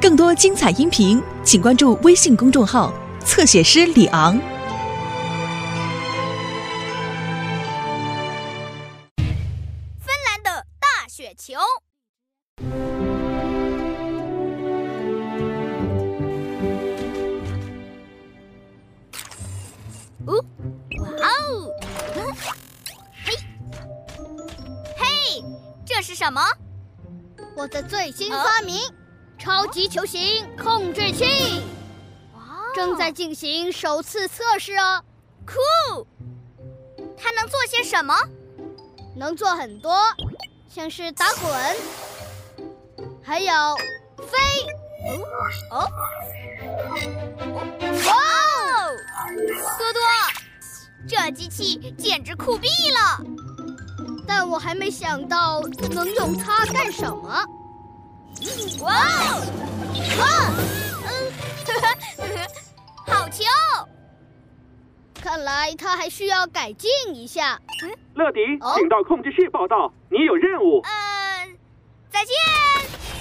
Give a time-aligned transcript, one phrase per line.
[0.00, 2.92] 更多精彩音频，请关注微信公众号
[3.24, 4.38] “侧写师李昂”。
[9.98, 11.54] 芬兰的大雪球。
[20.26, 20.36] 哦，
[21.00, 21.70] 哇哦！
[23.24, 23.34] 嘿，
[24.96, 25.44] 嘿，
[25.84, 26.40] 这是什么？
[27.56, 28.80] 我的最新发明——
[29.38, 31.62] 超级球形控制器，
[32.74, 35.02] 正在进行首次测试哦。
[35.46, 36.06] 酷！
[37.16, 38.14] 它能做些什么？
[39.16, 39.96] 能做很多，
[40.68, 41.52] 像是打滚，
[43.22, 43.76] 还有
[44.18, 44.36] 飞。
[45.70, 45.88] 哦，
[48.06, 48.14] 哇
[48.72, 48.90] 哦！
[49.78, 50.02] 多多，
[51.06, 53.20] 这机器简直酷毙了！
[54.26, 55.60] 但我还没想到
[55.92, 57.44] 能用它干什么。
[58.80, 59.42] 哇哦！
[60.18, 60.26] 哇，
[61.06, 61.32] 嗯，
[63.06, 63.44] 好球！
[65.14, 67.58] 看来它还需要改进一下。
[68.14, 70.80] 乐迪哦，请到控制室报道，你有任务。
[70.84, 71.56] 嗯，
[72.10, 72.34] 再见。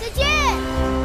[0.00, 0.99] 再见。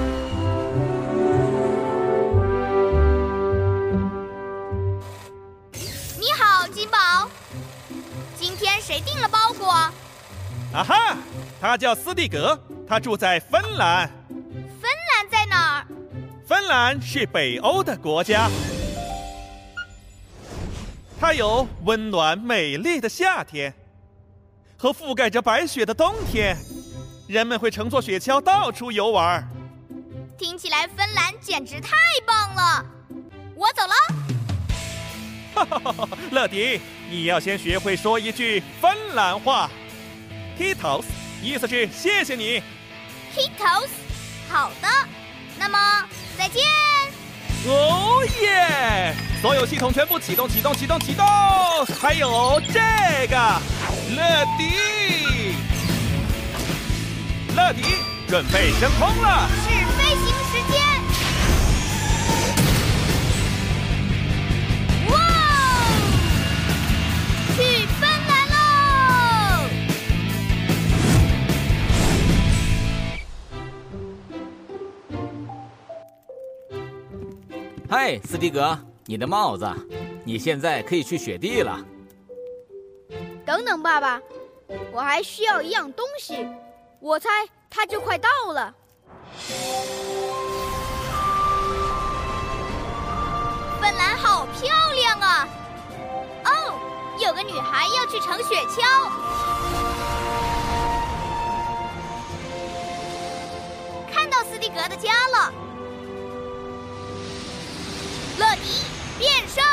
[8.86, 9.72] 谁订了包裹？
[9.72, 11.17] 啊哈，
[11.59, 12.55] 他叫斯蒂格，
[12.88, 14.08] 他住在芬兰。
[14.80, 15.88] 芬兰在哪儿？
[16.45, 18.47] 芬兰是北欧的国家，
[21.19, 23.73] 它有温暖美丽的夏天
[24.77, 26.55] 和覆盖着白雪的冬天，
[27.27, 29.44] 人们会乘坐雪橇到处游玩。
[30.38, 32.86] 听起来芬兰简直太棒了。
[33.55, 34.34] 我走了。
[35.56, 36.09] 哈哈哈哈！
[36.31, 39.70] 乐迪，你要先学会说一句芬兰话
[40.58, 41.08] k i t o s
[41.42, 42.61] 意思是谢谢你。
[43.34, 43.89] k i t o s
[44.50, 44.88] 好的。
[45.58, 45.78] 那么
[46.38, 46.61] 再见。
[47.67, 49.16] 哦耶！
[49.42, 51.26] 所有系统全部启动，启动，启动，启动！
[51.99, 52.80] 还有这
[53.27, 53.38] 个，
[54.15, 55.55] 乐迪，
[57.55, 57.82] 乐迪，
[58.27, 59.49] 准备升空了！
[77.87, 79.71] 嗨，斯蒂格，你的帽子，
[80.23, 81.79] 你现在可以去雪地了。
[83.45, 84.19] 等等，爸爸，
[84.91, 86.47] 我还需要一样东西，
[86.99, 87.29] 我猜
[87.69, 88.73] 它就快到了。
[93.79, 95.47] 芬兰好漂亮啊！
[96.45, 96.79] 哦，
[97.23, 98.81] 有个女孩要去乘雪橇。
[104.11, 105.53] 看到斯蒂格的家了。
[108.37, 108.81] 乐迪
[109.17, 109.63] 变身，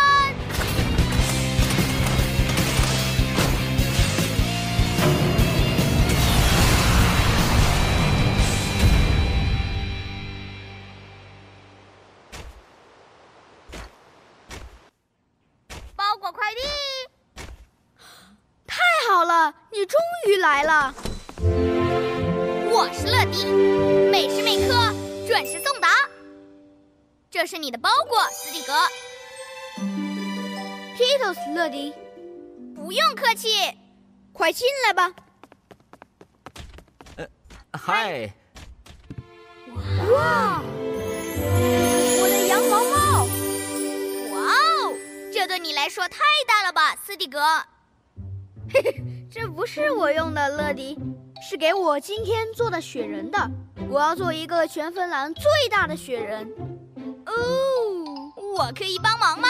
[15.97, 16.61] 包裹快递。
[18.67, 18.79] 太
[19.11, 19.99] 好了，你终
[20.29, 20.95] 于来了。
[22.71, 23.72] 我是乐迪，
[27.33, 28.75] 这是你的包裹，斯蒂格
[30.99, 31.95] ，Pitos 乐迪，
[32.75, 33.49] 不用客气。
[34.35, 35.11] 快进来吧。
[37.17, 37.27] 呃
[37.73, 38.31] 嗨，
[40.13, 40.63] 哇，
[42.21, 43.25] 我的羊毛帽，
[44.35, 44.95] 哇哦，
[45.33, 47.41] 这对你来说太大了吧，斯蒂格？
[48.71, 50.99] 嘿 嘿这不是我用的，乐迪，
[51.49, 53.51] 是给我今天做的雪人的。
[53.89, 56.47] 我要做一个全芬兰最大的雪人，
[57.39, 59.49] 哦，我可以帮忙吗？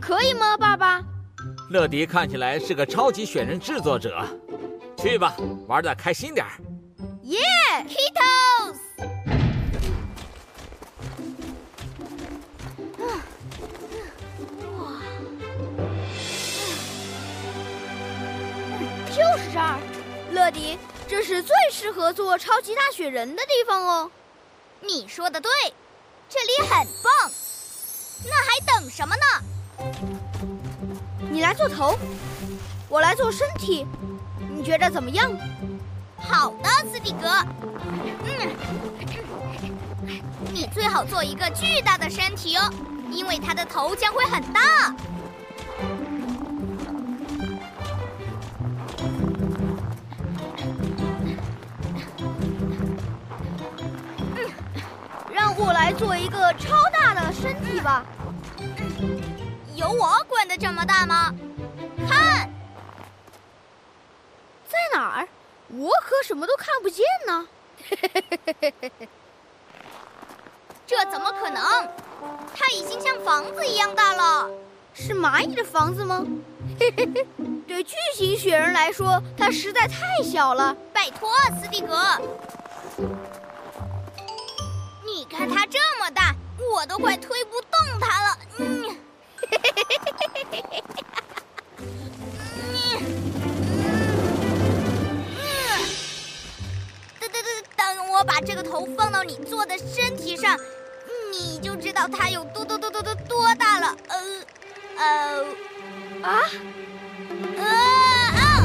[0.00, 1.02] 可以吗，爸爸？
[1.70, 4.24] 乐迪看起来是个超级雪人制作者。
[4.98, 5.34] 去吧，
[5.66, 6.52] 玩的开心点儿。
[7.22, 7.38] 耶、
[7.88, 8.80] k i t o s
[19.10, 19.78] 就是这儿，
[20.32, 24.10] 乐迪，这是最适合做超级大雪人的地方哦。
[24.80, 25.50] 你说的对，
[26.28, 27.30] 这里很棒。
[28.88, 29.22] 什么呢？
[31.30, 31.98] 你来做头，
[32.88, 33.86] 我来做身体，
[34.54, 35.30] 你觉得怎么样？
[36.16, 37.28] 好的，斯蒂格。
[38.24, 38.50] 嗯，
[40.52, 42.72] 你最好做一个巨大的身体哦，
[43.10, 44.94] 因为它的头将会很大。
[45.80, 46.04] 嗯
[55.56, 58.04] 我来做一个超大的身体吧。
[59.84, 61.30] 有我管的这么大吗？
[62.08, 62.50] 看，
[64.66, 65.28] 在哪儿？
[65.68, 67.46] 我可什么都看不见呢。
[70.86, 71.62] 这怎么可能？
[72.56, 74.48] 它已经像房子一样大了。
[74.94, 76.24] 是蚂蚁的房子吗？
[77.68, 80.74] 对巨型雪人来说，它实在太小了。
[80.94, 82.00] 拜托，斯蒂格，
[85.04, 86.34] 你看它这么大，
[86.72, 88.38] 我都快推不动它了。
[88.58, 88.96] 嗯，
[97.20, 100.58] 等 等等，等我把这个头放到你做的身体上，
[101.32, 103.96] 你就知道它有多多多多多多大了。
[104.08, 104.16] 呃，
[104.96, 105.44] 呃，
[106.22, 106.40] 啊！
[107.58, 107.64] 啊
[108.36, 108.64] 啊！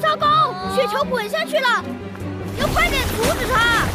[0.00, 1.84] 糟糕，雪球滚下去了，
[2.58, 3.86] 要快点阻止它！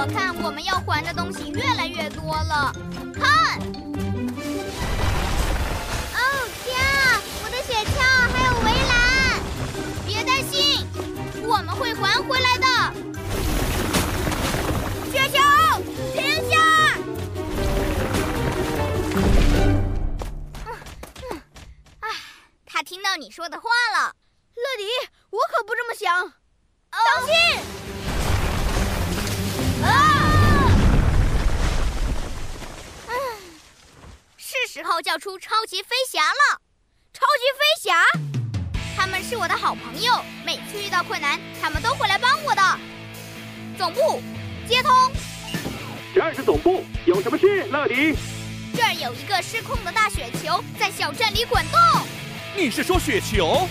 [0.00, 2.72] 我看我们要还的东西越来越多了。
[3.12, 3.60] 看，
[6.14, 6.18] 哦
[6.64, 8.00] 天啊，我的雪橇
[8.32, 8.96] 还有围栏，
[10.06, 10.88] 别担心，
[11.46, 12.66] 我们会还回来的。
[15.12, 15.82] 雪橇，
[16.14, 16.56] 停下！
[22.00, 22.08] 唉，
[22.64, 23.68] 他听到你说的话
[23.98, 24.14] 了。
[24.54, 24.84] 乐迪，
[25.28, 26.32] 我可不这么想。
[26.90, 27.34] 当心！
[34.72, 36.60] 时候叫出超级飞侠了。
[37.12, 38.04] 超级飞侠，
[38.96, 40.14] 他们是我的好朋友，
[40.46, 42.62] 每次遇到困难，他们都会来帮我的。
[43.76, 44.22] 总部
[44.68, 44.94] 接通，
[46.14, 48.14] 这儿是总部，有什么事，乐迪？
[48.76, 52.06] 这儿有一个失控的大雪球在小镇里滚动。
[52.54, 53.66] 你是说雪球？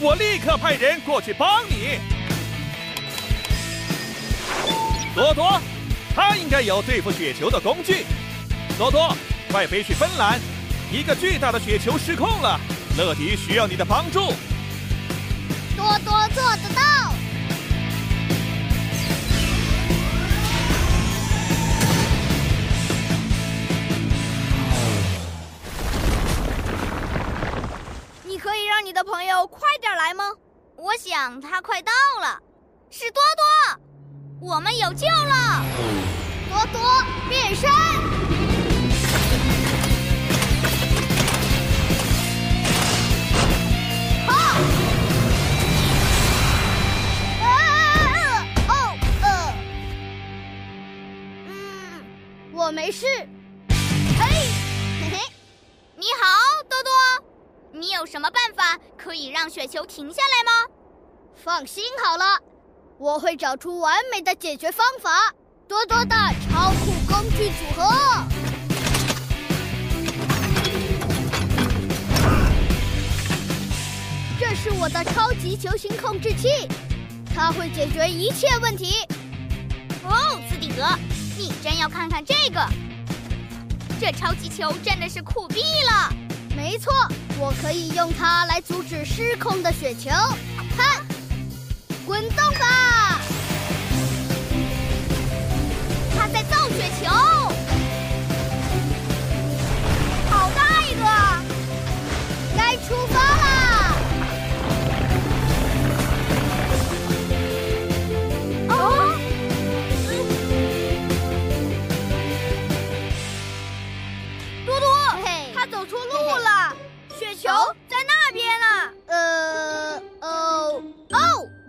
[0.00, 2.00] 我立刻派人过去帮你。
[5.14, 5.60] 多多，
[6.16, 8.04] 他应该有对付雪球的工具。
[8.76, 9.16] 多多，
[9.50, 10.38] 快飞去芬兰，
[10.92, 12.60] 一个巨大的雪球失控了，
[12.98, 14.32] 乐迪需要你的帮助。
[15.76, 17.12] 多多做得到。
[28.24, 30.24] 你可以让你的朋友快点来吗？
[30.76, 32.38] 我想他快到了。
[32.90, 33.22] 是多
[34.40, 35.64] 多，我们有救了！
[36.50, 37.70] 多多变身！
[52.66, 53.06] 我没事。
[53.68, 53.76] 嘿，
[54.18, 55.20] 嘿嘿，
[55.94, 56.90] 你好，多多，
[57.72, 60.50] 你有什么办法可以让雪球停下来吗？
[61.36, 62.40] 放心好了，
[62.98, 65.32] 我会找出完美的解决方法。
[65.68, 66.16] 多多的
[66.50, 68.24] 超酷工具组合，
[74.40, 76.66] 这是我的超级球形控制器，
[77.32, 79.06] 它会解决一切问题。
[80.02, 80.82] 哦，斯蒂格，
[81.38, 82.66] 你真要看看这个？
[84.00, 86.12] 这超级球真的是酷毙了！
[86.56, 86.92] 没错，
[87.38, 90.10] 我可以用它来阻止失控的雪球。
[90.76, 91.05] 看，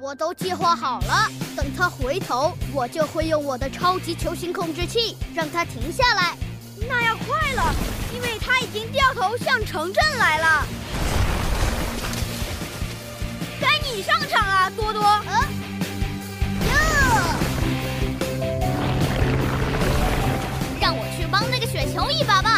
[0.07, 6.33] 我都计划好了，等他回头，我就会用我的超级球形控制器让他停下来。
[6.87, 7.75] 那要快了，
[8.15, 10.65] 因为他已经掉头向城镇来了。
[13.59, 15.03] 该你上场啊，多多。
[15.03, 15.43] 嗯。
[20.79, 22.56] 让我去帮那个雪球一把吧。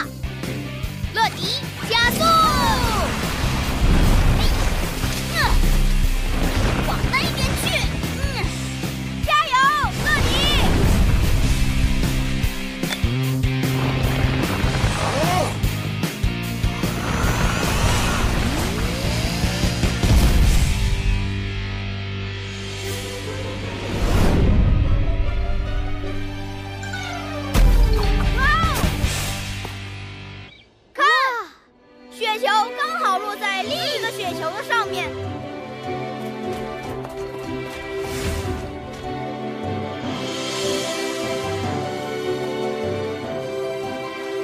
[32.19, 32.47] 雪球
[32.77, 35.09] 刚好落在另一个雪球的上面。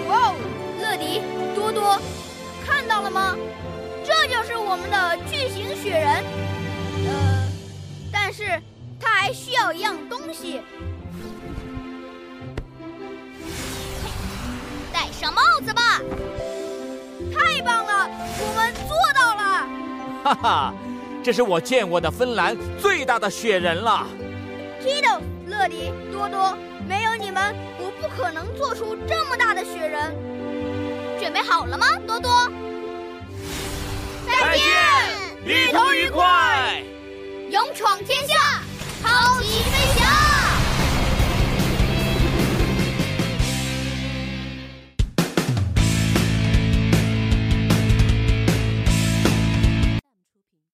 [0.07, 0.35] 哇哦
[0.79, 1.21] 乐迪
[1.53, 1.99] 多多
[2.65, 3.35] 看到了吗？
[4.05, 6.23] 这就是我们的巨型雪人。
[7.09, 7.49] 呃
[8.09, 8.57] 但是
[9.01, 10.61] 他还需要一样东西。
[14.93, 15.99] 戴上帽子吧。
[17.35, 19.67] 太棒了，我们做到了！
[20.23, 20.73] 哈哈，
[21.23, 24.07] 这是我见过的芬兰最大的雪人了。
[24.81, 30.15] Kido、乐迪、多多，没有你们，我不可能做出这么大的雪人。
[31.19, 32.49] 准备好了吗，多多？
[34.25, 34.65] 再见，
[35.45, 36.83] 旅途愉快，
[37.49, 38.35] 勇闯天下。